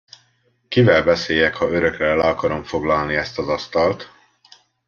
[0.67, 4.09] Kivel beszéljek, ha örökre le akarom foglalni ezt az asztalt?